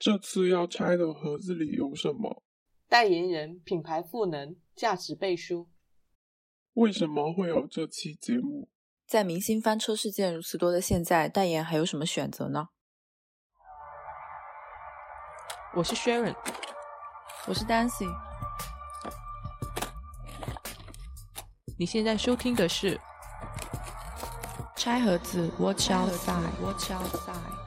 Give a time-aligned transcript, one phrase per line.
[0.00, 2.42] 这次要拆的盒子里有什么？
[2.88, 5.68] 代言人、品牌赋能、价值背书。
[6.72, 8.70] 为什么会有这期节目？
[9.06, 12.68] 在明星翻车事件如此多的现在，代言还有什么选择呢？
[15.74, 16.34] 我是 Sharon，
[17.46, 18.10] 我是 Dancy。
[21.78, 22.96] 你现在收听的是
[24.76, 27.59] 《拆盒子》，Watch outside，Watch outside。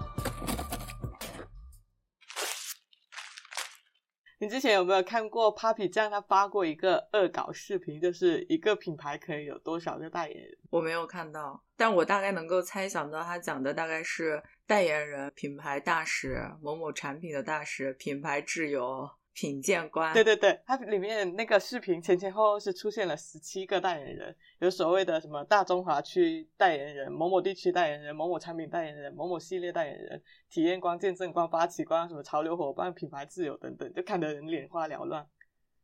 [4.43, 10.57] 你之前有没有看过 Papi 酱他发过一个恶搞视频，就是一个品牌可以有多少个代言人？
[10.69, 19.09] 我没有看到，但我大概能够猜想到他讲的大概是代言人、品牌大使、某某产品的大使、品牌挚友。
[19.33, 35.27] 品鉴官，对对对，它里面那个视频前前后后是出现了十七个代言人，有所谓的什么大中华区代言人、某某地区代言人、某某产品代言人、某某系列代言人、体验官、见证官、发起官、什么潮流伙伴、品牌自由等等，就看得人眼花缭乱。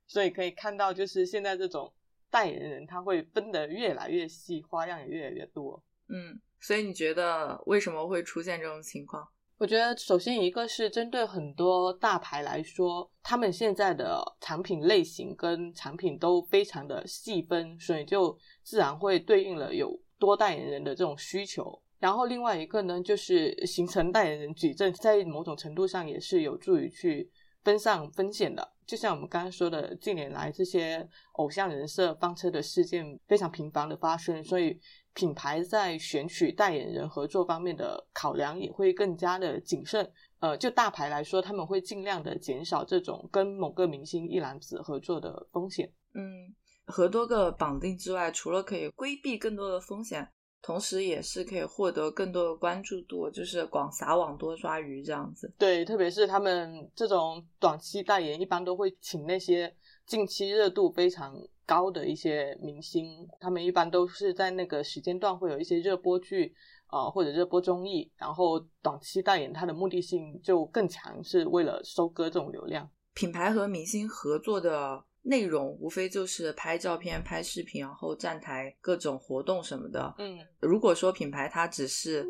[0.06, 1.92] 所以可以看到，就是现在这种
[2.30, 5.84] 代言人，他会分得越来越细，花样也越来越多。
[6.08, 9.28] 嗯，所以你觉得为什么会出现这种情况？
[9.60, 21.78] 我觉得首先一个是针对很多大牌来说，他们现在的产品类型跟产品都非常的细分，所以就自然会对应了有多代言人的这种需求。
[22.00, 27.30] 然后另外一个呢，就是形成代言人矩阵，在某种程度上也是有助于去
[27.62, 28.66] 分散风险的。
[28.88, 34.80] 就像我们刚刚说的，近年来这些偶像人设翻车的事件非常频繁的发生，所以。
[35.20, 40.10] 品牌在选取代言人合作方面的考量也会更加的谨慎。
[40.40, 45.92] 呃，就大牌来说，他们会尽量的减少这种跟某个明星一揽子合作的风险。
[46.14, 50.26] 嗯，和多个绑定之外，除了可以规避更多的风险，
[50.62, 55.54] 同时也是可以获得更多的关注度，就是广撒网多抓鱼这样子。
[55.58, 61.36] 对，特别是他们这种短期代言，一般都会请那些近期热度非常。
[61.70, 63.06] 高的一些明星，
[63.40, 66.52] 他们一般都是在那个时间段会有一些热播剧，
[66.92, 72.90] 呃或者热播综艺，然后短期代言，它的目的性就更强，是为了收割这种流量。
[73.14, 80.16] 品牌和明星合作的内容，无非就是拍照片、拍视频，然后站台各种活动什么的。
[80.18, 82.26] 嗯，如果说品牌它只是。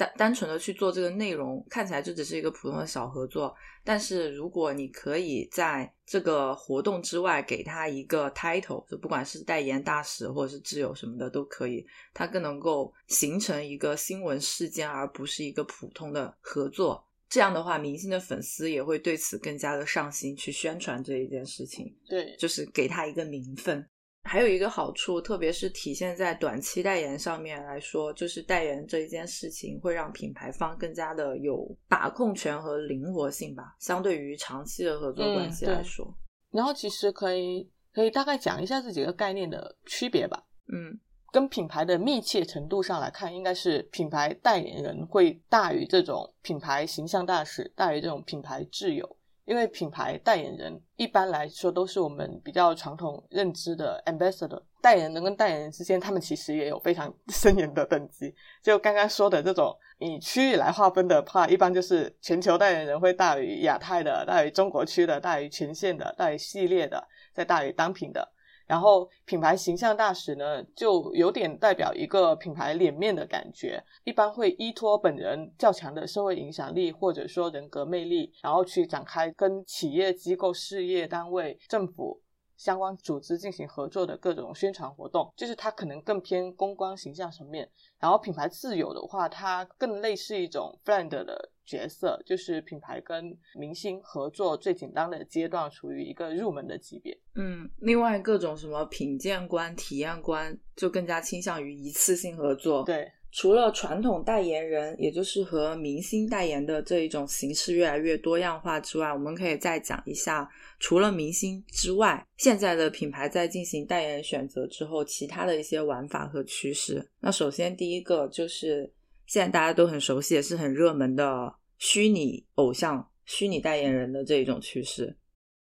[0.00, 3.54] 单单纯的去做这个内容，看起来就只是一个普通的小合作。
[3.84, 17.06] 但是如果你可以在这个活动之外给他一个 title，就不管是代言大使或者是挚友什么的都可以，它更能够形成一个新闻事件，而不是一个普通的合作。
[17.28, 21.94] 这样的话，明星的粉丝也会对此更加的上心去宣传这一件事情。
[22.08, 23.86] 对，就是给他一个名分。
[24.24, 36.14] 还有一个好处，特别是体现在短期代言上面来说，就是代言这一件事情会让品牌方更加的有把控权和灵活性吧，相对于长期的合作关系来说。
[36.50, 40.44] 然后其实可以可以大概讲一下这几个概念的区别吧。
[40.72, 41.00] 嗯，
[41.32, 49.16] 跟品牌的密切程度上来看，应该是品牌代言人会大于这种品牌形象大使，大于这种品牌挚友。
[49.50, 58.32] 因为品牌代言人一般来说都是我们比较传统认知的 ambassador，代言人跟代言人之间，他们其实也有非常 森严的等级。
[58.62, 68.32] 就刚刚说的这种以区域来划分的话，一般就是全球代言人会大于亚太的，大于中国区的，大于全线的，大于系列的，再大于单品的。
[68.70, 82.22] 然后品牌形象大使呢，就有点代表一个品牌脸面的感觉，一般会依托本人较强的社会影响力或者说人格魅力，然后去展开跟企业机构、事业单位、政府
[82.56, 87.68] 相关组织进行合作的各种宣传活动，就是它可能更偏公关形象层面。
[87.98, 91.49] 然后品牌自有的话，它更类似一种 brand 的。
[91.70, 97.16] 角色就是品牌跟明星合作最简单的阶段，处于一个入门的级别。
[97.36, 102.82] 嗯，另外各种什么品鉴官、体验官，就更加倾向于一次性合作。
[102.84, 110.50] 对，除了传统代言人，也就是和明星代言的这一种形式越来越多样化之外，我们可以再讲一下，
[110.80, 117.08] 除了明星之外，现在的品牌在进行代言选择之后，其他的一些玩法和趋势。
[117.20, 118.92] 那首先第一个就是
[119.26, 121.54] 现在大家都很熟悉，也是很热门的。
[121.80, 125.16] 虚拟偶像、虚拟代言人的这一种趋势，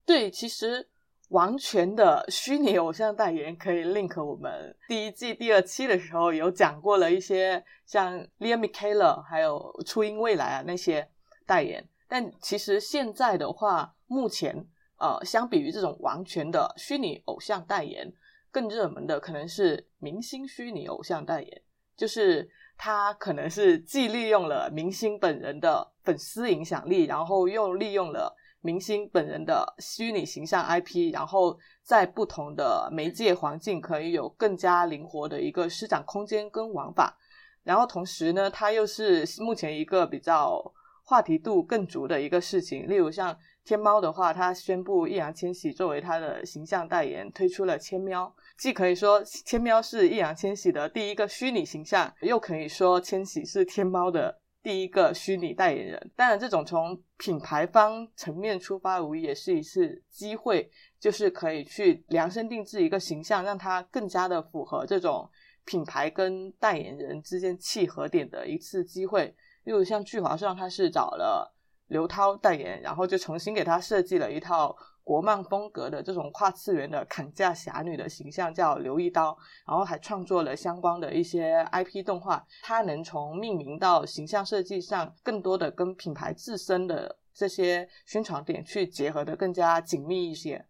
[0.05, 0.89] 对，其实
[1.29, 11.09] 完全的虚拟偶像代言可以 link 我们第一季第二期的时候有讲过了一些像 Liam m i k a e l 还有初音未来啊那些
[11.45, 14.65] 代言，但其实现在的话，目前
[14.97, 18.13] 呃，相比于这种完全的虚拟偶像代言，
[18.51, 21.61] 更热门的可能是明星虚拟偶像代言，
[21.97, 37.17] 就是他可能是既利用了明星本人的粉丝影响力，然后又利用了明星本人的虚拟形象 IP，然后在不同的媒介环境可以有更加灵活的一个施展空间跟玩法。
[37.63, 40.61] 然后同时呢，它又是目前一个比较
[41.03, 42.87] 话题度更足的一个事情。
[42.87, 48.35] 例如像天猫的话，它宣布易烊千玺作为它的形象代言，推出了千喵。
[48.57, 56.11] 既可以说千喵是易烊千玺的第一个虚拟形象，又可以说千玺是天猫的第一个虚拟代言人。
[56.15, 65.29] 当然，这种从品牌方层面出发，无疑也是一次机会，就是可以去量身定制一个形象，让它更加的符合这种
[65.65, 69.35] 品牌跟代言人之间契合点的一次机会。
[69.65, 71.53] 例如像聚划算，它是找了
[71.87, 74.75] 刘涛代言，然后就重新给他设计了一套。
[75.05, 79.37] 国漫风格的这种跨次元的砍价侠女的形象叫刘一刀，
[79.67, 82.43] 然后还创作了相关的一些 IP 动画。
[82.63, 90.65] 它能从命名到形象设计上，更多的跟品牌自身的这些宣传点去结合的更加紧密一些。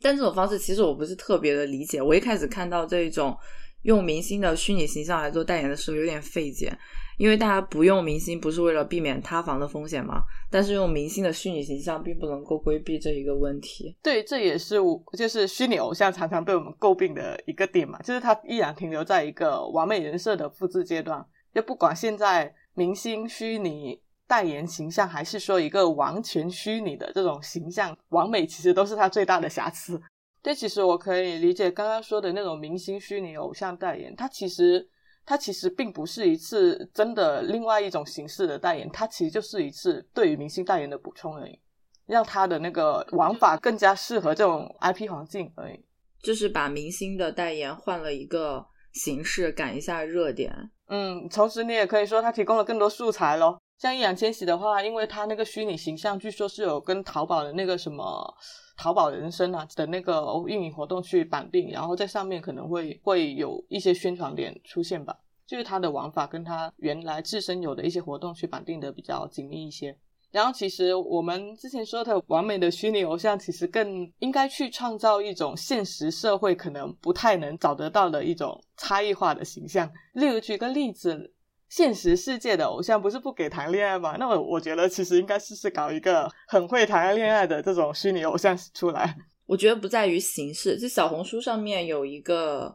[0.00, 2.00] 但这种方式其实我不是特别的理解。
[2.00, 3.36] 我一开始看到这种
[3.82, 6.74] 用明星的虚拟形象来做代言的时候，有点费解。
[7.16, 10.22] 因为大家不用明星，不是为了避免塌房的风险吗？
[10.50, 13.96] 但是用明星的虚拟形象，并不能够规避这一个问题。
[14.02, 21.24] 对，这也是我就是虚拟偶像常常被我们诟病的一个点嘛，就是它依然停留在一个完美人设的复制阶段。
[21.54, 30.00] 就不管现在明星虚拟代言形象，还是说一个完全虚拟的这种形象，完美其实都是它最大的瑕疵。
[30.42, 34.88] 对，其实我可以理解刚刚说的那种明星虚拟偶像代言，它其实。
[35.26, 41.58] 它其实并不是一次真的另外一种形式的代言，它其实就是一次对于明星代言的补充而已，
[42.06, 45.84] 让它的那个玩法更加适合这种 IP 环境而已。
[46.22, 50.70] 就是把明星的代言换了一个形式，赶一下热点。
[50.88, 53.58] 嗯，同时你也可以说它提供了更多素材咯。
[53.84, 58.34] 像易烊千玺的话，因为他那个虚拟形象，据说是有跟淘宝的那个什么。
[58.76, 65.16] 淘宝人生啊的那个运营活动去绑定，然后在上面可能会会有一些宣传点出现吧，
[65.46, 69.96] 就是他的玩法跟他原来自身有的一些活动去绑定的比较紧密一些。
[70.32, 79.88] 然后其实我们之前说的完美的虚拟偶像，其实更应该去创造一种现实社会可能不太能找得到的一种差异化的形象。
[80.14, 81.33] 例如举个例子。
[81.74, 84.14] 现实世界的偶像不是不给谈恋爱吗？
[84.16, 89.16] 那么我觉得其实应该试试搞一个很会谈恋爱的这种虚拟偶像出来。
[89.44, 92.72] 我觉得不在于形式，就小红书上面有一个，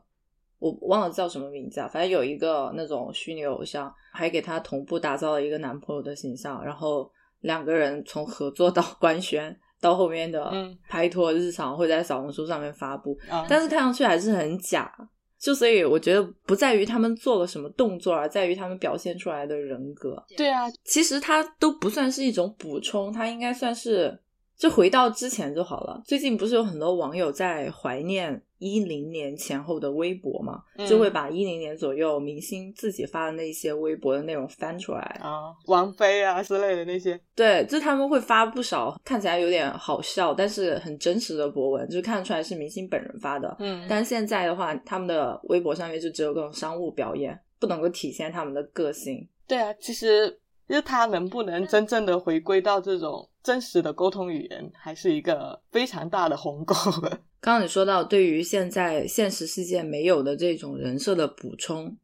[0.57, 7.09] 我忘了叫什么名字啊，反正有一个那种虚拟偶像，还给他同步打造了一个男朋友的形象，然后
[7.39, 10.51] 两个人从合作到 官宣到后面的
[10.89, 13.17] 拍拖日常会在小红书上面发布，
[13.47, 14.93] 但是看上去还是很假。
[15.39, 20.23] 就所以我觉得不在于他们做了什么动作，而在于他们表现出来的人格。
[20.35, 24.19] 对啊，其实它都不算是一种补充，它应该算是。
[24.57, 26.01] 就回到之前就好了。
[26.05, 30.61] 最近不是有很多网友在怀念一零年前后的微博嘛？
[30.87, 37.19] 就会把一零年左右明星自己发的那些微博的内容翻出来啊，王菲啊之类的那些。
[37.33, 43.55] 对，就他们会发不少看起来有点好笑，但是很真实的博文，就是看出来是明星本人发的。
[43.59, 49.27] 嗯，但现在的话，他们的微博上面就只有各种商务表演，不能够体现他们的个性。
[49.47, 53.28] 对啊，其实就他能不能真正的回归到这种。
[53.43, 56.75] 真实的沟通语言还是一个非常大的鸿沟。
[57.41, 61.95] 刚刚你说到，对于现在现实世界没有的这种人设的补充，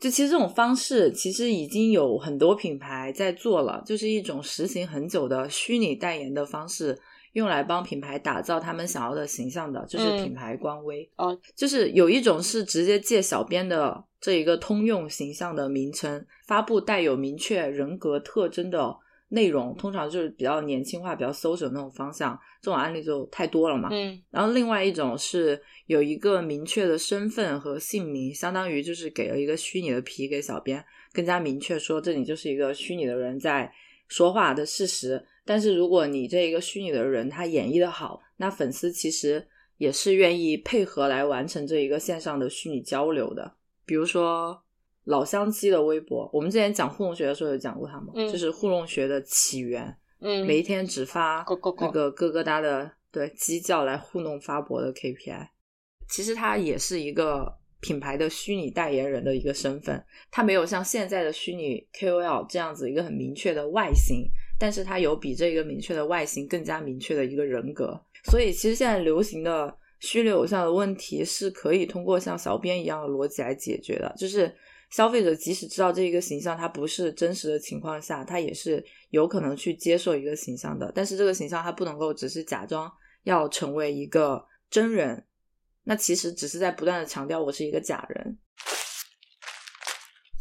[0.00, 6.98] 就其实这种方式其实已经有很多品牌在做了，就是一种实行很久的虚拟代言的方式。
[7.34, 11.34] 用来帮品牌打造他们想要的形象的，就是品牌官微哦。
[11.56, 18.94] 就是有一种是直接借小编的这一个通用形象的名称，发布带有明确人格特征的。
[19.34, 23.88] 内容通常就是比较年轻化、比较 social 那种方向，这种案例就太多了嘛。
[23.90, 30.84] 嗯，然后另外一种是有一个明确的身份和姓名，相当于就是给了一个虚拟的皮给小编，
[31.14, 33.72] 更加明确说这里就是一个虚拟的人在
[34.06, 35.24] 说话的事实。
[35.46, 39.48] 但是如果你这一个虚拟的人他演绎的好，那粉丝其实
[39.78, 43.54] 也是愿意配合来完成这一个线上的虚拟交流的，
[43.86, 44.62] 比如说。
[45.04, 48.12] 老乡鸡的微博，我们之前讲互动学的时候有讲过他吗？
[48.14, 55.48] 就是互动学的起源，嗯，每一天只发那个咯咯哒的对鸡叫来糊弄发博的 KPI，
[56.08, 74.54] 其实他也是一个品牌的虚拟代言人的一个身份，他没有像现在的虚拟 KOL 这样子一个很明确的外形，但是他有比这个明确的外形更加明确的一个人格，所以其实现在流行的虚拟偶像的问题是可以通过像小编一样的逻辑来解决的，就是。
[74.92, 80.92] 消费者即使知道这一个形象它不是真实的情况下，他也是有可能去接受一个形象的。
[80.94, 85.24] 但是这个形象它不能够只是假装要成为一个真人，
[85.84, 88.38] 那其实只是在不断的强调我是一个假人。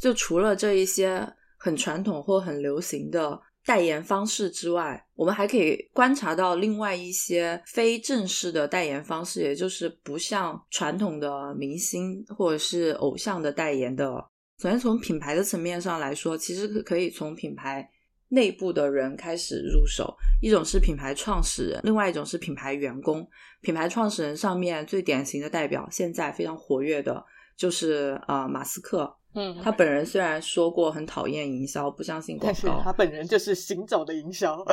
[0.02, 1.26] 就除了这一些
[1.58, 14.31] 很传统或很流行的代言方式之外，我们还可以观察到另外一些非正式的代言方式，也就是不像传统的明星或者是偶像的代言的。
[14.62, 17.90] 首先从品牌的层面上来说，其实可以从品牌
[18.28, 20.16] 内部的人开始入手。
[20.40, 23.28] 一种是品牌创始人，另外一种是品牌员工。
[23.62, 27.26] 品牌创始人上面最典型的代表，现在非常活跃的
[27.58, 29.12] 就是呃马斯克。
[29.34, 34.64] 嗯，他本人虽然说过很讨厌营销，不相信广但是告，他本人就是行走的营销，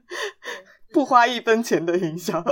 [0.92, 2.44] 不花一分钱的营销。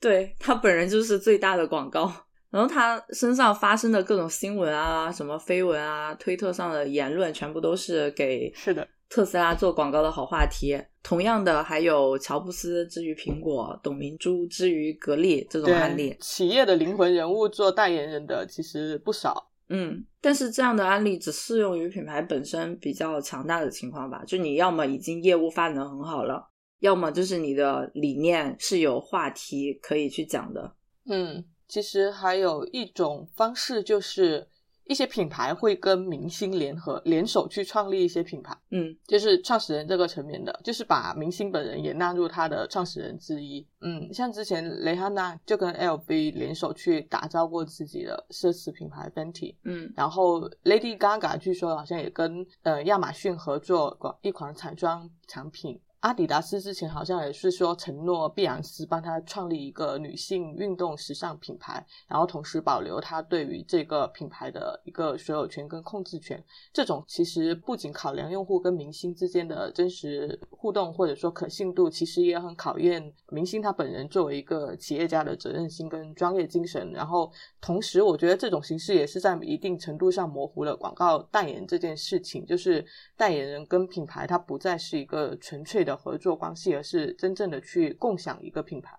[0.00, 2.12] 对他本人就是最大的广告。
[2.50, 10.78] 然后他身上发生的各种新闻啊、什么绯闻啊、推特上的言论，全部都是给是的，特斯拉做广告的好话题。
[11.02, 16.16] 同样的，还有乔布斯之于苹果、董明珠之于格力这种案例。
[16.20, 19.50] 企业的灵魂人物做代言人的其实不少。
[19.70, 24.24] 嗯，但是这样的案例只适用于品牌本身比较强大的情况吧。
[24.26, 26.48] 就你要么已经业务发展的很好了，
[26.80, 30.74] 要么就是你的理念是有话题可以去讲的。
[31.10, 34.48] 嗯，其实还有一种方式，就是
[34.86, 43.66] 一些品牌会跟明星联合联手去创立一些品牌，嗯就是创始人这个层面的，就是把明星本人也纳入他的创始人之一。
[43.82, 55.78] 嗯，像之前蕾哈娜就跟 LV 联手去打造过自己的奢侈品牌 Fenty，嗯然后 Lady Gaga 据说好像也跟呃亚马逊合作过一款彩妆产品。
[56.00, 66.40] 阿迪达斯之前好像也是说承诺碧昂斯帮他创立一个女性运动时尚品牌，然后同时保留他对于这个品牌的一个所有权跟控制权。
[66.72, 76.92] 这种其实不仅考量用户跟明星之间的真实互动或者说可信度，其实也很考验明星他本人作为一个企业家的责任心跟专业精神。
[76.92, 82.86] 然后同时，我觉得这种形式也是在一定程度上模糊了广告代言这件事情，就是
[83.16, 88.96] 代言人跟品牌它不再是一个纯粹的合作关系，而是真正的去共享一个品牌。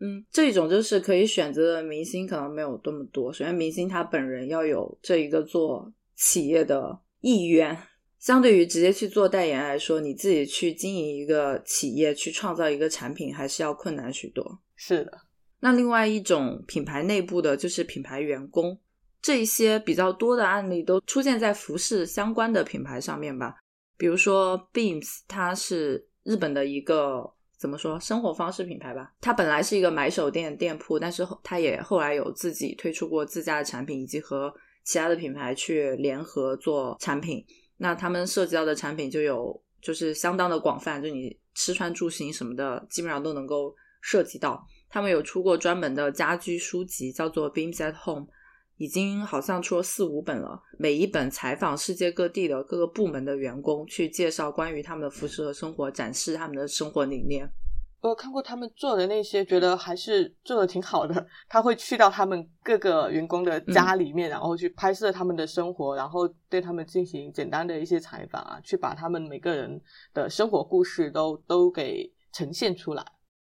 [0.00, 3.32] 嗯，这种就是可以选择的明星可能没有多么多。
[3.32, 7.76] 首先，明星他本人要有这一个做企业的意愿。
[8.18, 14.60] 相对于直接去做代言来说，你自己去经营一个企业，去创造一个产品，还是要困难许多。
[14.74, 15.12] 是的，
[15.60, 18.76] 那另外一种品牌内部的就是品牌员工，
[19.22, 23.54] 这一些比较多的案例都出现在服饰相关的品牌上面吧。
[23.96, 27.24] 比如说 Beams，它是日本的一个
[27.56, 29.14] 怎么说生活方式品牌吧。
[29.18, 34.52] 它本来是一个买手店店铺，但是后它也后来有自己推出过自家的产品，以及和
[34.84, 37.42] 其他的品牌去联合做产品。
[37.78, 44.62] 那他们涉及到的产品就有就是相当的广泛，就你吃穿住行什么的，基本上都能够涉及到。
[44.90, 48.26] 他们有出过专门的家居书籍，叫做《Beams at Home》，
[48.78, 50.60] 已经好像出了四五本了。
[50.78, 57.48] 每一本采访世界各地的各个部门的员工，去介绍关于他们的服饰和生活，展示他们的生活理念。
[58.00, 61.26] 我看过他们做的那些，觉得还是做的挺好的。
[61.48, 69.80] 他会去到他们各个员工的家里面，然后去拍摄他们的生活，然后对他们进行简单的一些采访啊，去把他们每个人
[70.14, 73.04] 的生活故事都都给呈现出来。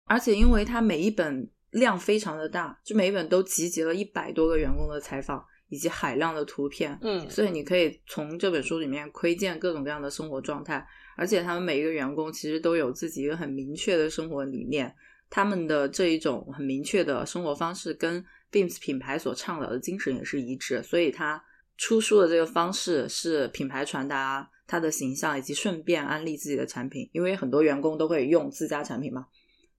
[0.06, 10.86] 而且，因为他每一本量非常的大，就每一本都集结了一百多个员工的采访以及海量的图片，嗯，所以你可以从这本书里面窥见各种各样的生活状态。
[11.16, 14.94] 而且，他们每一个员工其实都有自己一个很明确的生活理念，
[15.28, 21.44] 他们的这一种很明确的生活方式跟 Beams 品牌所倡导的精神也是一致，所以他
[21.76, 29.26] 出书的这个方式是品牌传达他的形象，以及顺便安利自己的产品，因为很多员工都会用自家产品嘛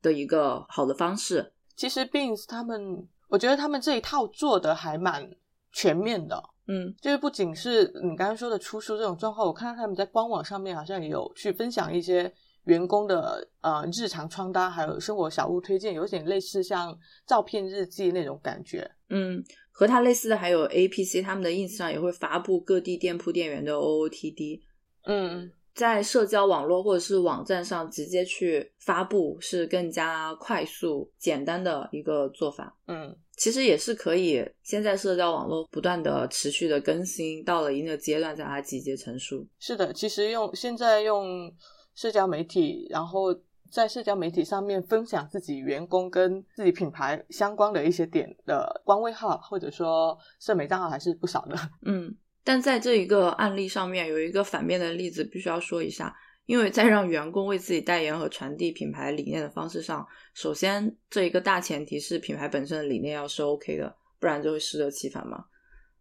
[0.02, 1.52] 的一个好的方式。
[1.82, 5.28] 其实 Beans 他们，我觉得他们这一套做的还蛮
[5.72, 6.40] 全面的。
[6.68, 12.32] 嗯就是不仅是你刚刚说的出书这种状况，我看到他们在官网上面好像也有去分享一些
[12.66, 16.96] 员工的呃日常穿搭，还有生活小物推荐，有点类似像
[17.26, 18.88] 照片日记那种感觉。
[19.10, 24.62] 嗯，和它类似的还有 APC，他们的 ins 上也会发布各地店铺店员的 OOTD。
[25.06, 32.78] 嗯，在社交网络或者是网站上直接去发布是更加快速、简单的一个做法。
[32.88, 39.48] 嗯，其实也是可以先在社交网络不断的持续的更新，到了一定的阶段再把它集结成书。
[39.60, 41.52] 是的，其实用现在用
[41.96, 43.34] 社交媒体，然后
[43.72, 51.56] 在社交媒体上面分享自己员工跟自己品牌相关的一些点的官微号或者说社媒账号还是不少的。
[51.86, 52.14] 嗯，
[52.44, 56.16] 但在这一个案例上面，有一个反面的例子，必须要说一下。
[56.48, 65.46] 因为在让员工为自己代言和传递品牌理念的方式上，首先这一个大前提是品牌本身的理念要是 OK 的，不然就会适得其反嘛。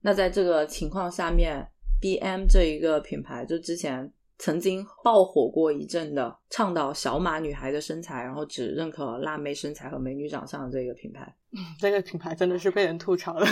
[0.00, 1.64] 那在这个情况下面
[2.00, 11.32] ，BM 这一个品牌就之前曾经爆火过一阵的，倡导小码女孩的身材，然后只认可辣妹身材和美女长相的这个品牌，
[11.78, 13.46] 这个品牌真的是被人吐槽了。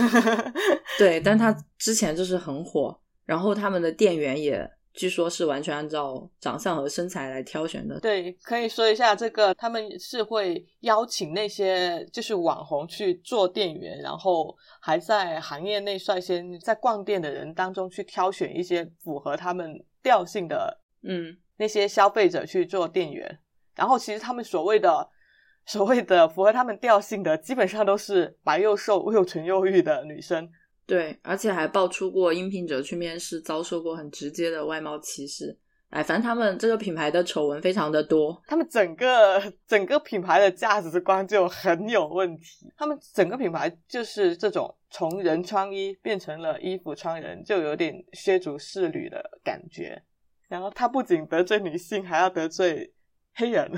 [0.98, 4.68] 对，但它之前就是很火，然后他们的店员也。
[4.94, 8.00] 据说是完全按照长相和身材来挑选的。
[8.00, 19.72] 对，可以说一下这个，他们是会邀请那些就是网红去做店员，然后还在行业内率先在逛店的人当中去挑选一些符合他们
[20.08, 23.40] 调性的，嗯，那些消费者去做店员。
[23.76, 25.06] 然后其实他们所谓的
[25.66, 30.50] 所谓的符合他们调性的，基本上都是白又瘦又纯又欲的女生。
[30.86, 35.58] 对，而且还爆出过应聘者去面试遭受过很直接的外貌歧视。
[35.90, 42.70] 哎，反正他们这个品牌的丑闻非常的多，他们整个整个品牌的价值观就很有问题。
[42.76, 50.02] 他们整个品牌就是这种从人穿衣变成了衣服穿人，就有点削足适履的感觉。
[50.46, 52.92] 然后他不仅得罪女性，还要得罪
[53.34, 53.72] 黑人。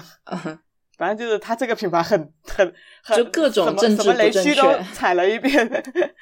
[0.99, 4.63] 反正就是他这个品牌很很很 就各种政治什么雷区都
[4.93, 5.67] 踩了一遍。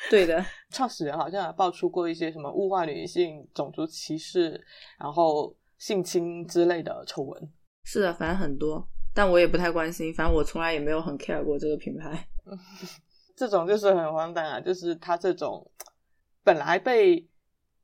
[0.09, 4.65] 对的， 创始人好像还爆出过一些什么物化女性、种族歧视，
[5.01, 7.53] 然后性侵之类的丑闻。
[7.85, 10.13] 是的，反正很多，但我也不太关心。
[10.13, 12.29] 反正我从来也没有很 care 过这个品牌。
[13.35, 14.61] 这种就是很荒诞啊！
[14.61, 15.71] 就是他这种
[16.45, 17.29] 本来被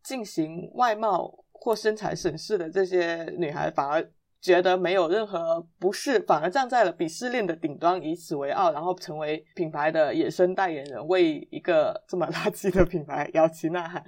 [0.03, 4.13] 进行外貌或身材审视的这些女孩，反而。
[4.45, 14.05] 觉得没有任何不适，反而站在了鄙视链的顶端，以此为傲，然后成为品牌的野生代言人，为一个这么垃圾的品牌摇旗呐喊。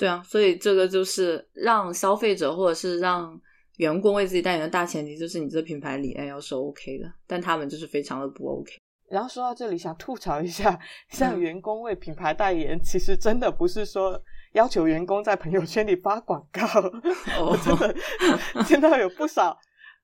[0.00, 3.38] 对啊，所以这个就是让消费者或者是让
[3.76, 8.78] 员工为自己代言的大前提，就是你这品牌理念要是 OK 的，但他们就是非常的不 OK。
[9.10, 10.80] 然后说到这里，想吐槽一下，
[11.10, 14.18] 像员工为品牌代言，其实真的不是说
[14.52, 16.62] 要求员工在朋友圈里发广告，
[17.44, 17.94] 我真的
[18.64, 19.58] 见到有不少。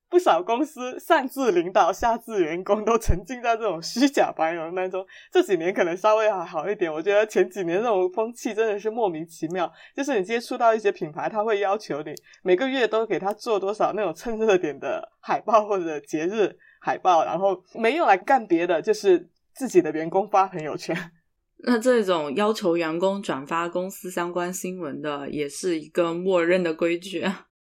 [0.08, 5.04] 不少公司上至领导，下至员工都沉浸在这种虚假繁荣当中。
[5.32, 9.70] 这几年可能稍微还好一点，我觉得前几年这种风气真的是莫名其妙。
[9.94, 20.96] 就是你接触到一些品牌，他会要求你每个月都给他做多少那种蹭热点的海报或者节日海报，然后没有来干别的，就是自己的员工发朋友圈。
[21.66, 27.24] 那这种要求员工转发公司相关新闻的，也是一个默认的规矩。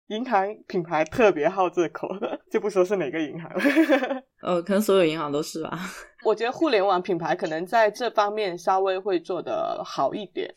[0.08, 2.08] 银行品牌特别好这口，
[2.50, 4.24] 就不说是哪个银行了。
[4.42, 5.78] 呃， 可能所有银行都是吧。
[6.24, 10.50] 我觉得互联网品牌可能在这方面稍微会做得好一点，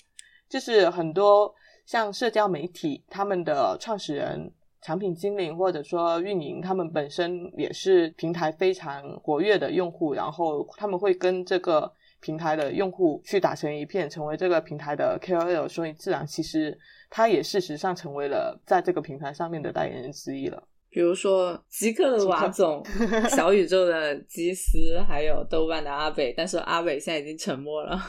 [0.48, 1.52] 就是很多
[1.84, 16.78] 像社交媒体，他们的创始人、产品经理或者说运营，他们本身也是平台非常活跃的用户，然后他们会跟这个平台的用户去打成一片，成为这个平台的 KOL，所以自然其实。
[17.10, 20.62] 他也事实上成为了在这个平台上面的代言人之一了。
[20.88, 22.82] 比如说极客的瓦总、
[23.28, 28.00] 小宇宙的基斯，还有豆瓣的阿北，但是阿北现在已经沉默了。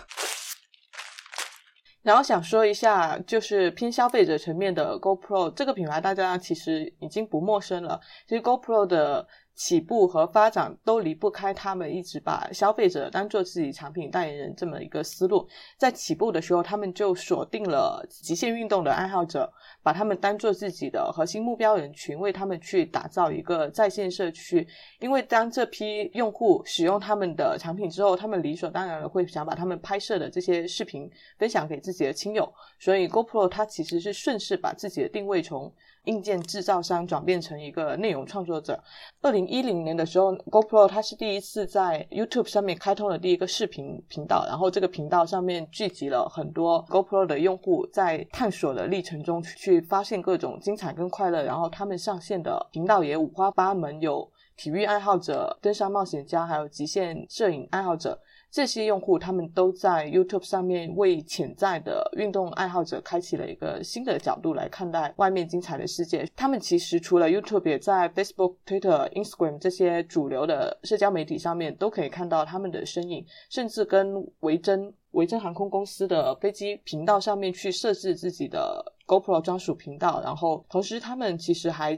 [2.04, 8.00] 然后想说一下，就是偏消费者层面的 GoPro 这个品牌，大家其实已经不陌生了。
[8.28, 9.28] 其实 GoPro 的。
[9.54, 15.48] 起步和发展都离不开他们一直把消费者当做自己产品代言人这么一个思路。
[15.78, 19.52] 在起步的时候，他们就锁定了极限运动的爱好者，
[19.84, 24.68] 把他们当做自己的核心目标人群，为他们去打造一个在线社区。
[25.00, 32.52] 因为当这批用户使用他们的产品之后，他们理所当然的会想把他们拍摄的这些视频分享给自己的亲友。
[32.80, 35.72] 所以，GoPro 它其实是顺势把自己的定位从
[36.06, 38.82] 硬件制造商转变成一个内容创作者。
[39.22, 51.44] 二零一零年的时候，GoPro 它是第一次在 YouTube 上面开通了第一个视频频道，然后这个频道上面聚集了很多 GoPro 的用户，在探索的历程中去发现各种精彩跟快乐。
[51.44, 58.20] 然后他们上线的频道也五花八门，有体育爱好者、登山冒险家，还有极限摄影爱好者。
[58.52, 66.30] 这些用户他们都在 YouTube 上面为潜在的运动爱好者开启了一个新的角度来看待外面精彩的世界。
[66.36, 80.22] 他们其实除了 YouTube，也在 Facebook、Twitter、Instagram 这些主流的社交媒体上面都可以看到他们的身影，甚至跟维珍维珍航空公司的飞机频道上面去设置自己的 GoPro 专属频道。
[80.22, 81.98] 然后同时，他们其实还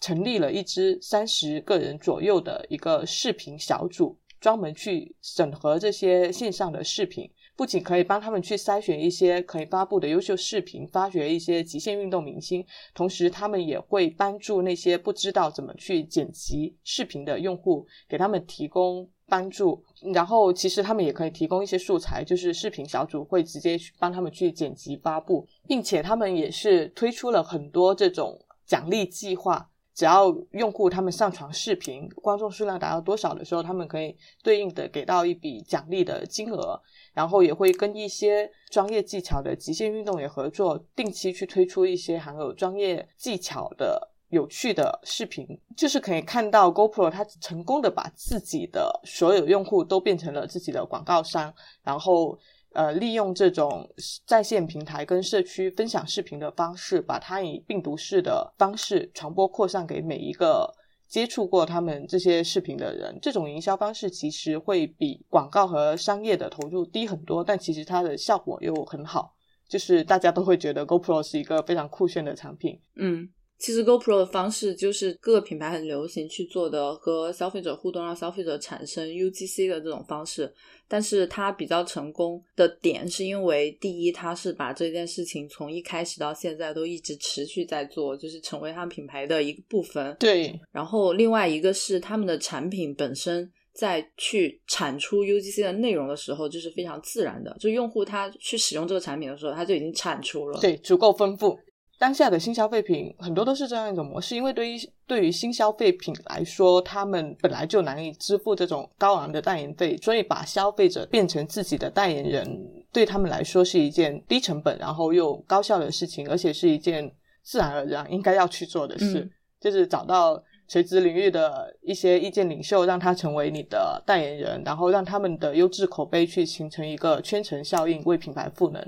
[0.00, 4.18] 成立了一支三十个人左右的一个视频小组。
[4.40, 19.82] 专门去审核这些线上的视频，不仅可以帮他们去筛选一些可以发布的优秀视频，发掘一些极限运动明星，同时他们也会帮助那些不知道怎么去剪辑视频的用户，给他们提供帮助。
[20.12, 29.70] 然后其实他们也可以提供一些素材，就是视频小组会直接去帮他们去剪辑发布，并且他们也是推出了很多这种奖励计划。
[29.94, 36.80] 只要用户他们上传视频，观众数量达到多少的时候，他们可以对应的给到一笔奖励的金额，
[37.12, 52.38] 然后也会跟一些专业技巧的极限运动员合作，定期去推出一些含有专业技巧的有趣的视频，就是可以看到 GoPro 它成功的把自己的所有用户都变成了自己的广告商，然后。
[52.74, 53.88] 呃，利用这种
[54.26, 60.68] 在线平台跟社区分享视频的方式，把它以病毒式的方式传播扩散给每一个
[61.06, 63.16] 接触过他们这些视频的人。
[63.22, 69.34] 这种营销方式其实会比广告和商业的投入低很多，但其实它的效果又很好，
[69.68, 72.80] 就是大家都会觉得 GoPro 是一个非常酷炫的产品。
[72.96, 73.28] 嗯。
[73.58, 80.52] 其实 GoPro 的方式就是各个品牌很流行去做的和消费者互动，让消费者产生 UGC 的这种方式。
[80.86, 90.14] 但是它比较成功的点是因为，第一，它是把这件事情从一开始到现在都一直持续在做，就是成为他们品牌的一个部分。
[90.18, 90.60] 对。
[90.70, 101.58] 然后另外一个是他们的产品本身在去产出 UGC 的内容的时候，就是非常自然的，就用户他去使用这个产品的时候，他就已经产出了，对，足够丰富。
[102.04, 112.46] 当下的新消费品很多都是这样一种模式，因为对于对于新消费品来说，他们本来就难以支付这种高昂的代言费，所以把消费者变成自己的代言人，
[112.92, 117.10] 对他们来说是一件低成本然后又高效的事情，而且是一件
[117.42, 119.26] 自然而然应该要去做的事，
[119.58, 120.38] 就是找到
[120.68, 128.86] 垂直领域的一些意见领袖，让他成为你的代言人，然后让他们的优质口碑去形成一个圈层效应，为品牌赋能。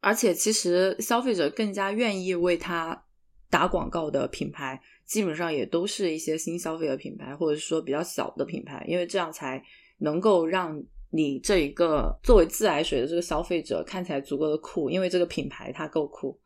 [0.00, 3.04] 而且，其实消费者更加愿意为他
[3.50, 9.62] 打广告的品牌，基本上也都是一些新消费的品牌，或者说比较小的品牌，因为这样才
[9.98, 16.38] 能够让你这一个作为自来水的这个消费者看起来足够的酷，因为这个品牌它够酷。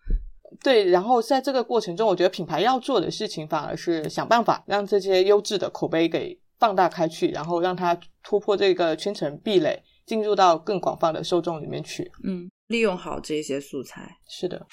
[0.63, 12.11] 对，然后在这个过程中，我觉得品牌要做的事情，反而是想办法让这些优质的口碑给放大开去，然后让它突破这个圈层壁垒，进入到更广泛的受众里面去。
[12.23, 12.51] 嗯。
[12.69, 14.67] 利用好这些素材，是的。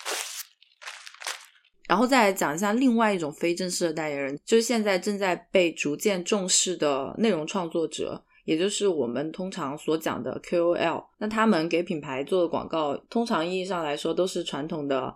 [1.89, 11.03] 然后再来讲一下另外一种非正式的代言人，就是现在正在被逐渐重视的内容创作者，也就是我们通常所讲的 KOL。
[11.17, 15.13] 那他们给品牌做的广告，通常意义上来说都是传统的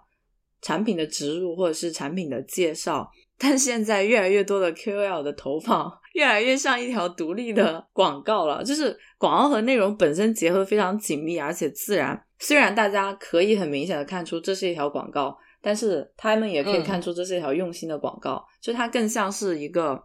[0.62, 3.10] 产品的植入或者是产品的介绍。
[3.38, 12.26] 但现在越来越多的 KOL 的投放，越来越像一条独立的广告了，就是广告和内容本身结合非常紧密，而且自然。
[12.40, 20.02] 虽然大家可以很明显的看出这是一条广告，但是他们也可以看出这是一条用心的广告，就它更像是一个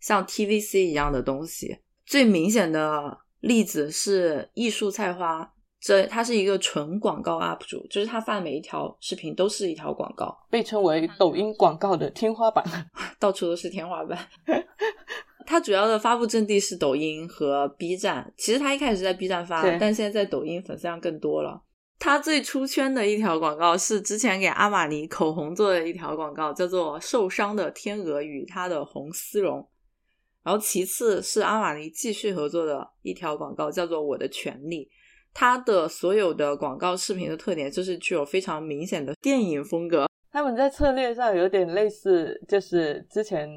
[0.00, 1.78] 像 TVC 一样的东西。
[2.04, 12.62] 最明显的例子是艺术菜花，这它是一个纯广告 UP 主，就是他发的每一条视频都是一条广告，被称为抖音广告的天花板，
[13.18, 14.18] 到处都是天花板。
[15.48, 21.62] 它主要的发布阵地是抖音和 B 站，其实它一开始在 B 站发，但现在在抖音粉丝量更多了。
[21.98, 29.58] 它最出圈的一条广告是之前给阿玛尼口红做的一条广告，叫做《受伤的天鹅与它的红丝绒》。
[30.44, 34.84] 然后其次是阿玛尼继续合作的一条广告，叫做《我的权利》。
[35.32, 40.06] 它的所有的广告视频的特点就是具有非常明显的电影风格。
[40.30, 43.48] 他们在策略上有点类似，就是之前。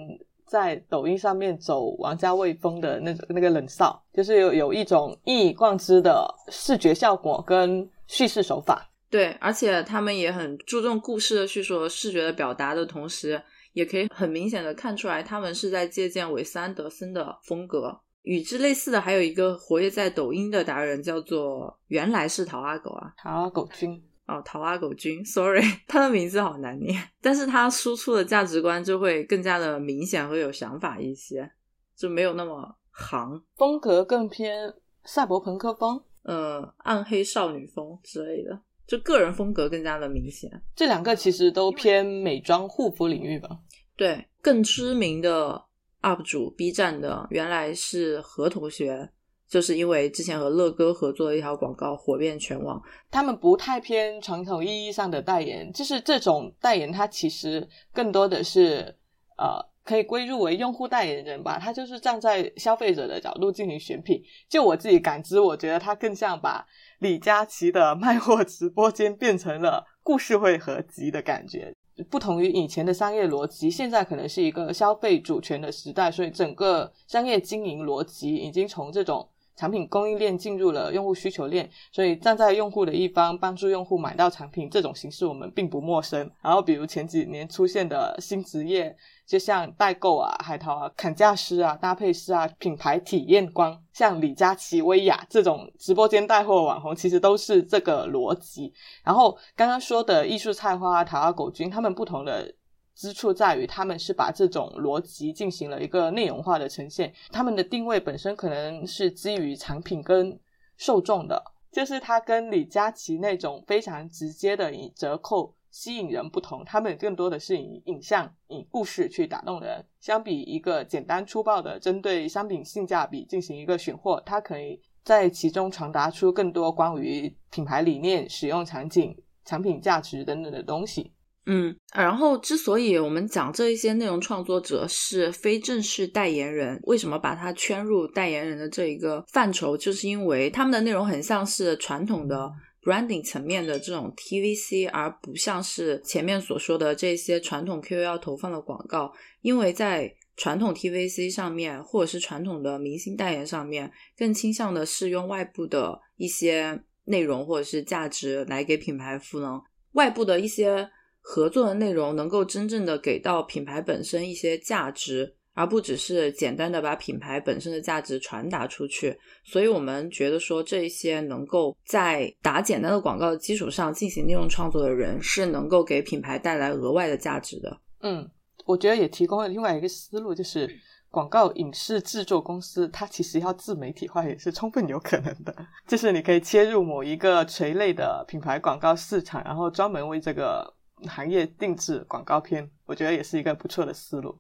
[0.52, 8.86] 在抖音上面走王家卫风的那种那个冷少，就是有有一种一以贯之的视觉效果跟叙事手法。
[9.10, 18.02] 对，而且他们也很注重故事的叙述和视觉的表达的同时，也可以很明显的看出来，他们是在借鉴韦斯安德森的风格。
[18.24, 24.04] 与之类似的还有一个活跃在抖音的达人，叫做原来是桃阿狗啊，桃阿狗君。
[24.32, 31.52] 哦，桃花狗君，sorry， 他的名字好难念，但是他输出的价值观就会更加的明显和有想法一些，
[31.98, 40.50] 就没有那么行，风格更偏赛博朋克风，呃，暗黑少女风之类的，就个人风格更加的明显。
[40.74, 43.50] 这两个其实都偏美妆护肤领域吧？
[43.98, 45.62] 对，更知名的
[46.02, 49.10] UP 主 B 站的原来是何同学。
[49.52, 58.96] 就是因为之前和乐哥合作的一条广告火遍全网，他们不太偏传统意义上的代言，就是这种代言，它其实更多的是
[59.38, 64.22] 呃可以归入为用户代言人吧，他就是站在消费者的角度进行选品。
[64.48, 66.66] 就我自己感知，我觉得他更像把
[67.00, 71.76] 李佳琦的卖货直播间变成了故事会合集的感觉。
[72.10, 79.28] 不同于以前的商业逻辑，现在可能是一个消费主权的时代，所以整个商业经营逻辑已经从这种。
[79.56, 86.30] 产品供应链进入了用户需求链，所以站在用户的一方，帮助用户买到产品，这种形式我们并不陌生。
[86.42, 98.74] 然后，比如前几年出现的新职业，就像代购啊、海淘啊、砍价师啊、搭配师啊、品牌体验官，像李佳琦、薇娅这种直播间带货网红，其实都是这个逻辑。
[99.04, 102.56] 然后刚刚说的艺术菜花、桃花狗君，他们不同的。
[102.96, 107.14] 之处在于，他们是把这种逻辑进行了一个内容化的呈现。
[107.32, 110.40] 他们的定位本身可能是基于产品跟
[110.78, 116.64] 受众的，就是它跟李佳琦那种非常直接的以折扣吸引人不同。
[116.66, 119.84] 他们更多的是以影像、以故事去打动人。
[120.00, 131.12] 相比一个简单粗暴的针对商品性价比进行一个选货，它可以在其中传达出更多关于品牌理念、使用场景、产品价值等等的东西。
[131.48, 142.48] 嗯，然后之所以我们讲这一些内容创作者是非正式代言人，为什么把它圈入代言人的这一个范畴，就是因为他们的内容很像是传统的
[142.84, 149.12] branding 层面的这种 TVC，而不像是前面所说的这些传统 KOL 投放的广告。
[149.42, 159.60] 因为在传统 TVC 上面，或者是传统的明星代言上面，更倾向的是用外部的一些内容或者是价值来给品牌赋能，
[159.94, 160.88] 外部的一些。
[161.24, 169.16] 合作的内容能够真正的给到品牌本身一些价值，而不只是简单的把品牌本身的价值传达出去。
[169.44, 177.80] 所以我们觉得说，这些能够在打简单的广告的基础上进行内容创作的人，是能够给品牌带来额外的价值的。
[178.02, 178.28] 嗯，
[178.66, 180.68] 我觉得也提供了另外一个思路，就是
[181.10, 185.56] 广告影视制作公司它其实要自媒体化也是充分有可能的。
[185.88, 190.74] 就是你可以切入某一个垂类的品牌广告市场，然后专门为这个。
[191.10, 194.40] 行业定制广告片，我觉得也是一个不错的思路。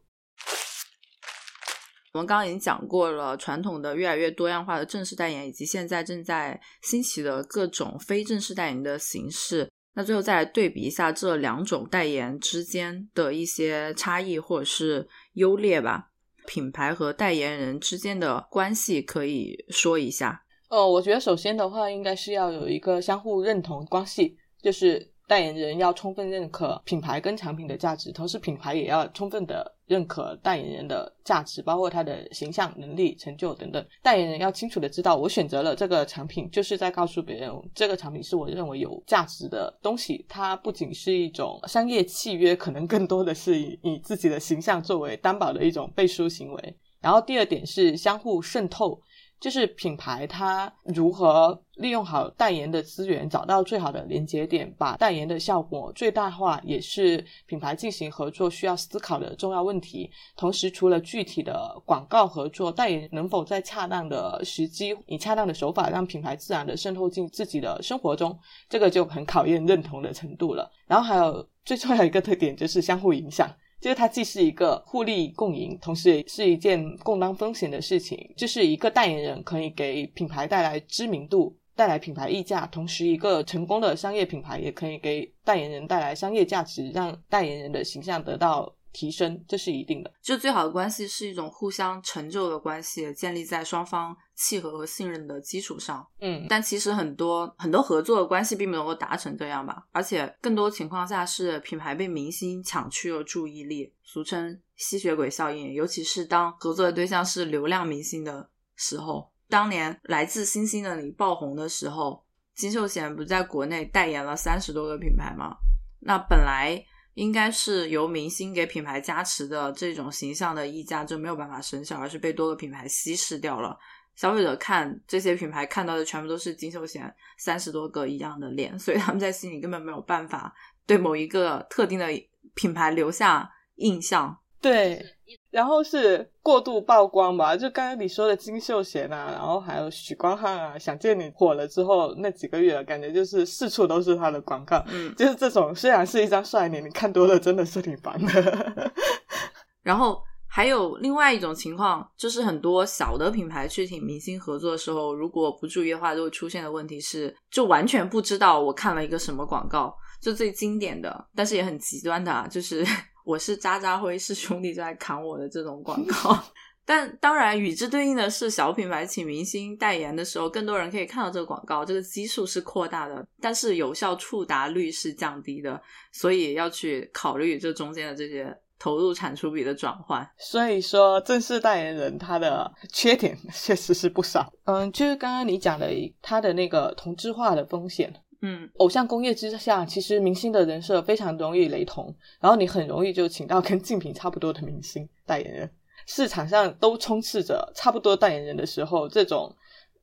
[2.13, 9.69] 我们刚刚已经讲过了传统的越来越多样化的正式代言，以及现在正在兴起的各种非正式代言的形式。
[9.93, 16.09] 那最后再来对比一下这两种代言之间的一些差异或者是优劣吧。
[16.45, 20.43] 品牌和代言人之间的关系可以说一下。
[20.69, 25.10] 呃，我觉得首先的话，应该是要有一个相互认同关系，就是。
[25.31, 33.81] 代言人要充分认可品牌跟产品的价值，同时品牌也要充分的认可代言人的价值，包括他的形象、能力、成就等等。
[34.03, 40.25] 代言人要清楚的知道，我选择了这个产品，就是在告诉别人，这个产品是我认为有价值的东西。
[40.27, 46.77] 它不仅是一种商业契约，可能更多的是以以自己的形象作为担保的一种背书行为。
[46.99, 49.01] 然后第二点是相互渗透。
[49.41, 60.11] 就是品牌它如何利用好代言的资源，找到最好的连接点，把代言的效果最大化，也是品牌进行合作需要思考的重要问题。
[60.37, 68.37] 同时，除了具体的广告合作，代言能否在恰当的时机，以恰当的手法，让品牌自然的渗透进自己的生活中，
[68.69, 70.71] 这个就很考验认同的程度了。
[70.85, 73.51] 然后还有最重要一个特点就是相互影响。
[73.81, 78.17] 就是它既是一个互利共赢，同时也是一件共担风险的事情。
[78.37, 88.73] 就是一个代言人可以给品牌带来知名度，带来品牌溢价，同时一个成功的商业品牌也可以给代言人带来商业价值，让代言人的形象得到。
[88.93, 90.11] 提升，这是一定的。
[90.21, 96.05] 就最好的关系是一种互相成就的关系，建立在双方契合和信任的基础上。
[96.19, 105.73] 嗯，但其实很多很多合作的关系并不能够达成这样吧，而且更多情况下是品牌被明星抢去了注意力，俗称吸血鬼效应。
[105.73, 112.23] 尤其是当合作的对象是流量明星的时候，当年来自星星的你爆红的时候，
[112.55, 115.55] 金秀贤不在国内代言了三十多个品牌吗？
[115.99, 116.83] 那本来。
[117.15, 123.77] 应该是由明星给品牌加持的这种形象的溢价就没有办法生效，而是被多个品牌稀释掉了。
[124.21, 130.53] 消费者看这些品牌看到的全部都是金秀贤三十多个一样的脸，所以他们在心里根本没有办法
[130.85, 132.05] 对某一个特定的
[132.53, 134.37] 品牌留下印象。
[134.61, 135.03] 对，
[135.49, 148.91] 然后是过度曝光吧，就刚刚你说的金秀贤啊，然后还有许光汉啊，想见你火了之后那几个月，感觉就是四处都是他的广告，嗯，就是这种虽然是一张帅脸，你看多了真的是挺烦的。
[149.81, 150.21] 然后
[150.53, 159.95] 还有另外一种情况，就是很多小的品牌去请明星合作的时候，如果不注意的话，就会出现的问题是，就完全不知道我看了一个什么广告。
[160.21, 162.85] 就最经典的，但是也很极端的，啊，就是
[163.25, 166.37] 我是渣渣辉，是兄弟在砍我的这种广告。
[166.85, 180.27] 但当然，与之对应的是，小品牌请明星代言的时候，更多人可以看到这个广告，这个基数是扩大的，但是有效触达率是降低的，所以要去考虑这中间的这些投入产出比的转换。
[180.39, 184.51] 所以说，正式代言人他的缺点 确实是不少。
[184.65, 185.87] 嗯，就是刚刚你讲的
[186.19, 188.11] 他的那个同质化的风险。
[188.41, 195.69] 嗯，偶像工业之下，其实明星的人设非常容易雷同，然后你很容易就请到跟竞品差不多的明星代言人。
[196.07, 199.55] 市场上都充斥着差不多代言人的时候，这种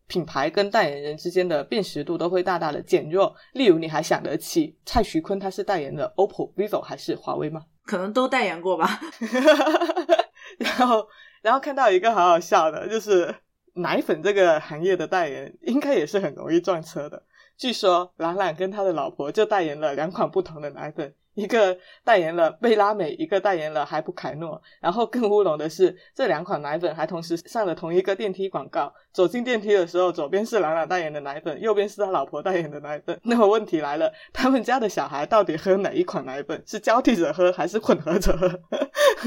[0.06, 3.34] 品牌跟代言人之间的辨识度都会大大的减弱。
[3.54, 7.62] 例如，你还想得起蔡徐坤他是代言的 OPPO、vivo 还是华为吗？
[7.88, 9.00] 可能都代言过吧。
[10.60, 11.08] 然后，
[11.40, 13.34] 然后看到一个好好笑的，就是
[13.76, 17.22] 奶粉这个行业的代言，应该也是很容易撞车的。
[17.56, 21.14] 据说朗朗跟他的老婆就代言了两款不同的奶粉。
[21.38, 24.60] 一个代言了贝拉美，一个代言了海普凯诺。
[24.80, 28.92] 然后更乌龙的是，这两款奶粉还同时上了同一个电梯广告。
[29.12, 33.16] 走进电梯的时候，左边是朗朗代言的奶粉，右边是他老婆代言的奶粉。
[33.22, 36.60] 那么问题来了，他们家的小孩到底喝哪一款奶粉？
[36.66, 38.50] 是交替着喝还是混合着喝？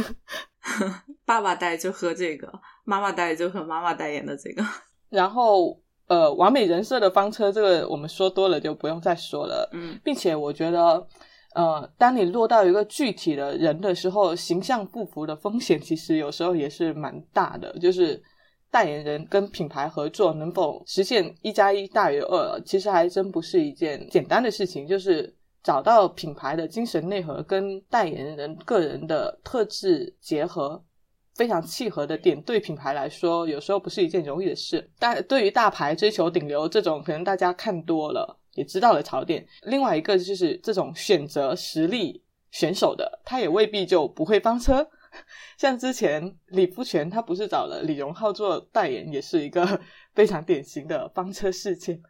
[1.26, 2.52] 爸爸带就喝这个，
[2.84, 4.62] 妈妈带就喝妈妈代言的这个。
[5.10, 9.70] 然后，呃，完美人设的方车，这个我们说多了就不用再说了。
[9.72, 11.08] 嗯，并且我觉得。
[11.54, 17.78] 呃，当你落到一个具体的人的时候，形象不符的风险其实有时候也是蛮大的。
[17.80, 18.22] 就是
[18.70, 24.88] 代言人跟品牌合作能否实现一加一大于二，其实还真不是一件简单的事情。
[24.88, 30.82] 就是找到品牌的精神内核跟代言人个人的特质结合，
[31.36, 34.90] 非常契合的点，对品牌来说有时候不是一件容易的事。
[34.98, 38.38] 但对于大牌追求顶流这种，可能大家看多了。
[38.56, 44.90] 也知道了槽点，另外一个就是这种选择实力选手的，他也未必就不会翻车。
[45.58, 49.82] 像之前李富全，他不是找了李荣浩做代言，也是一个
[50.14, 52.02] 非常典型的翻车事件。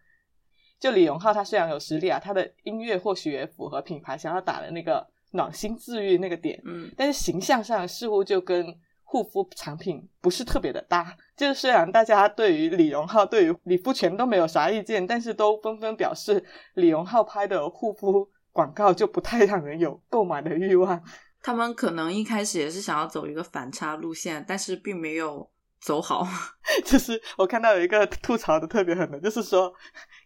[0.79, 8.75] 就李荣浩，他虽然有实力啊，他的音乐或许也符合品牌想要打的那个暖心治愈那个点，嗯，但是形象上似乎就跟。
[9.11, 16.41] 护肤产品不是特别的搭，就是虽然大家对于李荣浩、对于李肤泉都没有啥意见，但是都纷纷表示
[16.75, 21.03] 李荣浩拍的护肤广告就不太让人有购买的欲望。
[21.43, 25.49] 他们可能一开始也是想要走一个反差路线，但是并没有。
[25.81, 26.25] 走好，
[26.85, 29.73] 就是我看到有一个吐槽的特别狠的，就是说，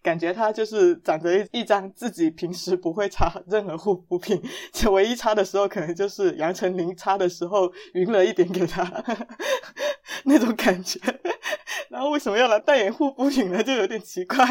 [0.04, 4.42] 感觉他就是长着一一张自己平时不会擦任何护肤品，
[4.74, 8.84] 就唯一擦的时候可能就是杨丞琳擦的时候匀了一点给他
[10.26, 11.00] 那种感觉。
[11.90, 13.64] 然后为什么要来代言护肤品呢？
[13.64, 14.46] 就有点奇怪。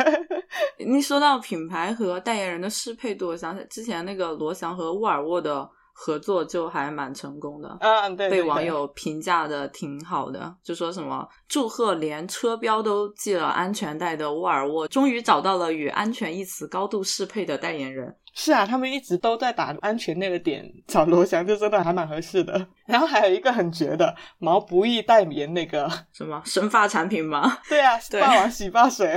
[0.78, 5.68] 你说到品牌和代言人的适配度，我想起之前那个罗翔和沃尔沃的。
[5.96, 18.14] 合作就还蛮成功的，嗯，对，被网友评价的挺好的，就说什么祝贺连车标都系了安全带的沃尔沃，终于找到了与安全一词高度适配的代言人。
[18.34, 22.66] 是啊，他们一直都在打安全那个点，找罗翔就真的还蛮合适的。
[22.84, 27.58] 然后还有一个很绝的毛不易代言那个什么生发产品吗？
[27.68, 29.16] 对啊，霸王洗发水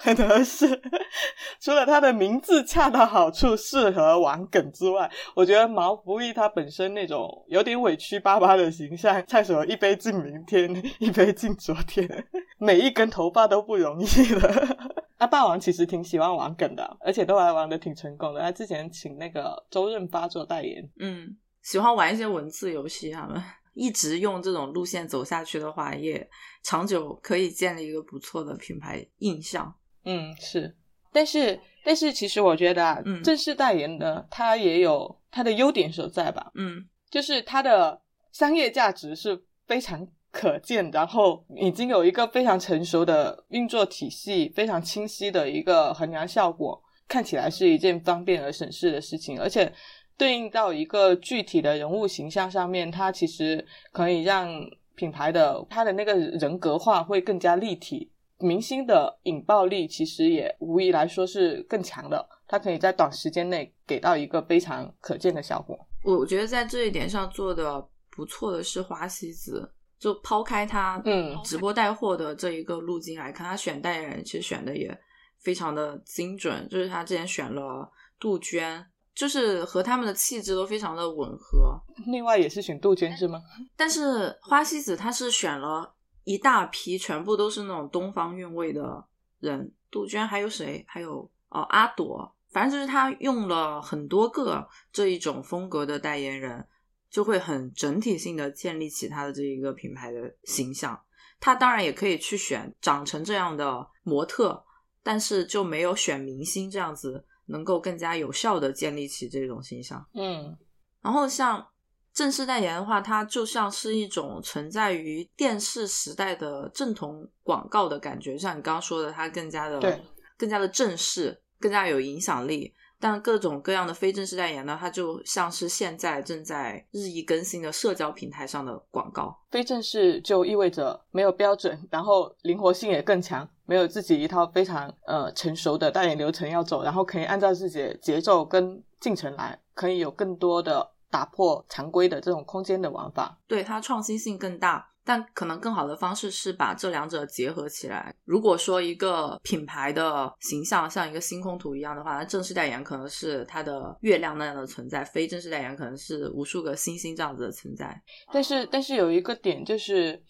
[0.00, 0.80] 很合适。
[1.60, 12.08] 除了它的名字恰到好处适合玩梗之外，我觉得毛不易他本身那种有点委屈巴巴的形象，蔡所一杯敬明天，一杯敬昨天，
[12.58, 14.96] 每一根头发都不容易的。
[15.18, 18.40] 那霸王其实挺喜欢玩梗的，而且都还玩的挺成功的。
[18.40, 23.10] 他之前请那个周润发做代言，嗯，喜欢玩一些文字游戏。
[23.10, 26.28] 他们一直用这种路线走下去的话，也
[26.62, 29.74] 长久可以建立一个不错的品牌印象。
[30.04, 30.76] 嗯，是。
[31.12, 36.50] 但是，但是其实我觉得啊，嗯正式代言的它也有它的优点所在吧。
[36.54, 38.02] 嗯，就是它的
[38.32, 40.06] 商业价值是非常。
[40.38, 49.40] 可见，然后已经有一个非常成熟的运作体系，非常清晰的一个衡量效果，看起来是一件方便而省事的事情。
[49.40, 49.72] 而且
[50.18, 54.46] 对应到一个具体的人物形象上面，它其实可以让
[54.94, 58.12] 品牌的它的那个人格化会更加立体。
[58.38, 65.78] 明星的引爆力其实也无疑来说是更强的，它可以在短时间内给到一个非常可见的效果。
[66.04, 69.72] 我觉得在这一点上做的不错的是花西子。
[69.98, 74.96] 就抛开他嗯直播带货的这一个路径来看，他选代言人其实选的也
[75.38, 76.68] 非常的精准。
[76.68, 81.80] 就是他之前选了杜鹃，就是和他们的气质都非常的吻合。
[82.06, 83.40] 另外也是选杜鹃是吗？
[83.76, 85.94] 但是花西子他是选了
[86.24, 89.04] 一大批，全部都是那种东方韵味的
[89.40, 89.72] 人。
[89.90, 90.84] 杜鹃还有谁？
[90.86, 96.66] 还有哦阿朵，反正就是他用了很多个这一种风格的代言人。
[97.10, 101.00] 就会很整体性的建立起它的这一个品牌的形象。
[101.38, 104.64] 它当然也可以去选长成这样的模特，
[105.02, 110.04] 但是就没有选明星这样子能够更加有效的建立起这种形象。
[110.14, 110.56] 嗯，
[111.02, 111.66] 然后像
[112.14, 120.00] 正式代言的话，它就像是一种存在于电视时代的正统广告的感觉，像你刚刚说的，它更加的对
[120.38, 122.72] 更加的正式，更加有影响力。
[122.98, 129.38] 但各种各样的非正式代言呢，它就像是现在正在日益更新的社交平台上的广告。
[129.50, 143.38] 非正式就意味着没有标准，然后灵活性也更强，没有自己一套非常呃成熟的代言流程要走，然后可以按照自己的节奏跟进程来，可以有更多的打破常规的这种空间的玩法。
[143.46, 148.12] 对它创新性更大，但可能更好的方式是把这两者结合起来。
[148.24, 158.02] 如果说一个品牌的形象像一个星空图一样的话，那正式代言可能是它的月亮那样的存在，非正式代言可能是无数个星星这样子的存在。
[158.32, 160.20] 但是，但是有一个点就是，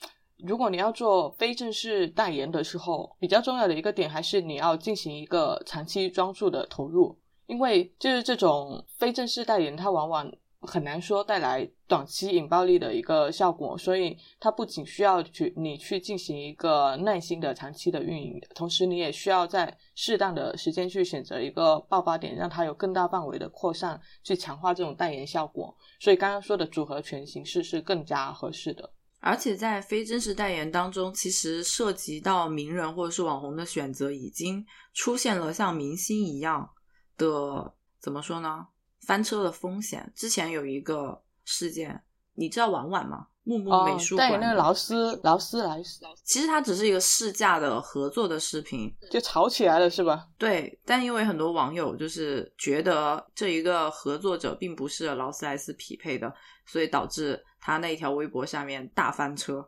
[0.46, 10.30] 如果你要做非正式代言的时候，比较重要的一个点还是你要进行一个长期专注的投入，因为就是这种非正式代言，它往往
[10.66, 25.74] 很难说带来短期引爆力的一个效果，所以它不仅需要去你去进行一个耐心的长期的运营，同时你也需要在适当的时间去选择一个爆发点，让它有更大范围的扩散，去强化这种代言效果。
[26.00, 28.92] 所以刚刚说的组合拳形式是更加合适的。
[29.20, 36.68] 而且在非真实代言当中，其实涉及到名人或者是网红的选择，已经出现了像明星一样
[37.16, 38.66] 的怎么说呢？
[39.06, 40.12] 翻车的风险。
[40.14, 42.02] 之前有一个事件，
[42.34, 43.28] 你知道婉婉吗？
[43.44, 50.26] 木木美术馆的、代言那个劳斯劳斯莱斯其实它只是一个试驾的合作的视频，就吵起来了是吧？
[50.36, 56.34] 对，但因为很多网友就是觉得这一个合作者并不是劳斯莱斯匹配的，
[56.66, 59.64] 所以导致他那一条微博下面大翻车。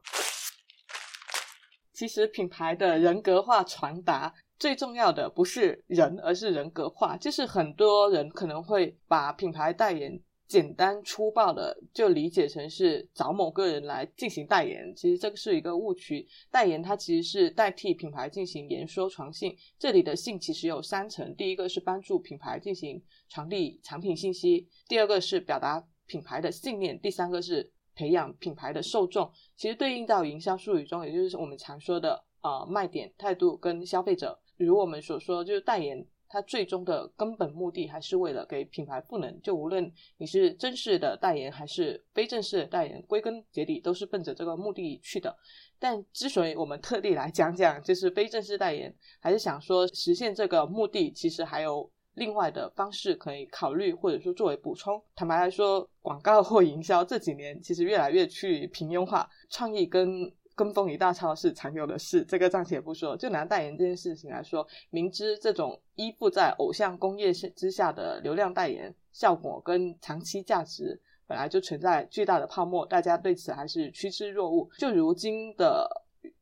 [1.93, 7.17] 其实品牌的人格化传达最重要的不是人，而是人格化。
[7.17, 16.27] 就是很多人可能会把品牌代言简单粗暴的就理解成是找某个人来进行代言，其实这个是一个误区。
[16.51, 29.31] 代言它其实是代替品牌进行言说传信，这里的信其实有三层：第一个是帮助品牌进行传递产品信息，第二个是表达品牌的信念，第三个是培养品牌的受众。
[29.55, 34.41] 其实对应到营销术语中，也就是我们常说的呃卖点、态度跟消费者。
[34.65, 39.41] 如我们所说，就是代言，它最终的根本目的还是为了给品牌赋能。
[39.41, 45.35] 就无论你是正式的代言还是非正式的代言，归根结底都是奔着这个目的去的。
[45.79, 55.01] 但之所以我们特地来讲讲，就是非正式代言，还是想说实现这个目的，其实还有另外的方式可以考虑，或者说作为补充。
[55.15, 63.17] 坦白来说，广告或营销这几年其实越来越趋于平庸化，创意跟跟风一大抄是常有的事，这个暂且不说。
[63.17, 74.69] 就拿代言这件事情来说，明知这种依附在偶像工业之下的流量代言效果跟长期价值本来就存在巨大的泡沫，大家对此还是趋之若鹜。
[74.77, 75.89] 就如今的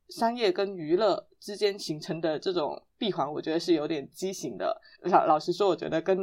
[0.09, 4.81] 商业跟娱乐之间形成的这种闭环，我觉得是有点畸形的。
[5.03, 6.17] 老老实说，我觉得跟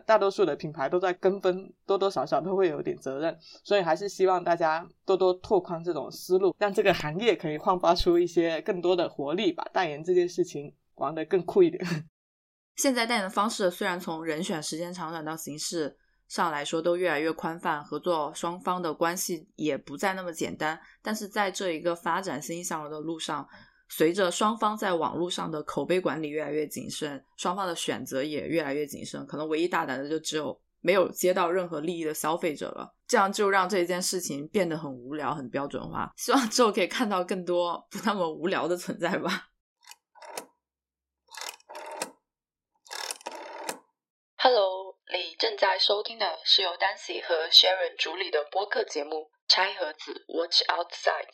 [0.00, 11.84] 大多数的品牌都在跟风，多多少少都会有点责任，所以还是希望大家多多拓宽这种思路，让这个行业可以焕发出一些更多的活力，把代言这件事情玩得更酷一点。
[12.76, 15.94] 现在代言的方式虽然从人选、时间长短到形式
[16.26, 23.46] 上来说都越来越宽泛，合作双方的关系也不再那么简单，但是在这一个发展欣欣向荣的路上，
[23.94, 32.94] 随着双方在网络上的口碑管理越来越谨慎，双方的选择也越来越谨慎，可能唯一大胆的就只有没有接到任何利益的消费者了。
[33.06, 36.10] 这样就让这件事情变得很无聊、很标准化。
[36.16, 39.48] 希望之后可以看到更多不那么无聊的存在吧。
[44.38, 49.10] Hello，你正在收听的是由 Dancy 和 Sharon 主理的播客节目
[49.48, 51.28] 《拆盒子 Watch Outside》。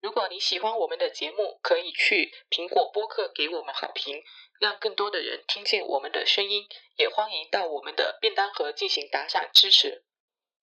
[0.00, 4.22] 如果你喜欢我们的节目，可以去苹果播客给我们好评，
[4.60, 6.66] 让更多的人听见我们的声音。
[6.96, 10.04] 也欢迎到我们的便当盒进行打赏支持。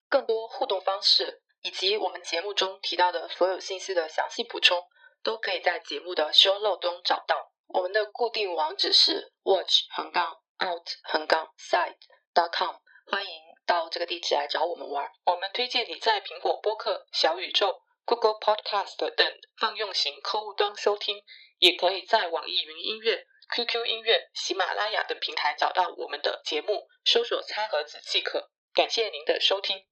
[0.08, 4.88] 更多互动方式以及我们节目中提到的所有信息的详细补充，
[5.22, 7.52] 都可以在节目的 show note 中找到。
[7.68, 11.98] 我们的固定网址是 watch 横杠 out 横杠 side
[12.34, 12.76] dot com，
[13.08, 15.12] 欢迎到这个地址来找我们玩。
[15.26, 21.24] 我们推荐你在苹果播客、小宇宙、Google Podcast 等泛用型客户端收听，
[21.58, 28.52] 也可以在网易云音乐、QQ 音乐、喜马拉雅等平台找到我们的节目，搜索“餐盒子”即可。
[28.74, 29.86] 感谢您的收听。